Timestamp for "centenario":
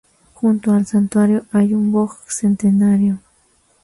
2.27-3.19